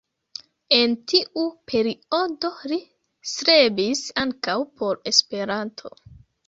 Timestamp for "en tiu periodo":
0.77-2.51